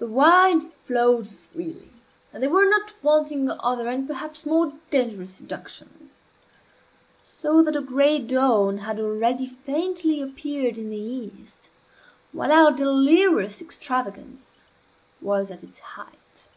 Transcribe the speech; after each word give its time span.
The 0.00 0.08
wine 0.08 0.60
flowed 0.60 1.28
freely, 1.28 1.92
and 2.32 2.42
there 2.42 2.50
were 2.50 2.68
not 2.68 2.92
wanting 3.04 3.48
other 3.60 3.86
and 3.86 4.04
perhaps 4.04 4.44
more 4.44 4.72
dangerous 4.90 5.34
seductions; 5.34 6.10
so 7.22 7.62
that 7.62 7.74
the 7.74 7.80
gray 7.80 8.18
dawn 8.18 8.78
had 8.78 8.98
already 8.98 9.46
faintly 9.46 10.20
appeared 10.20 10.76
in 10.76 10.90
the 10.90 10.96
east 10.96 11.68
while 12.32 12.50
our 12.50 12.72
delirious 12.72 13.62
extravagance 13.62 14.64
was 15.20 15.52
at 15.52 15.62
its 15.62 15.78
height. 15.78 16.48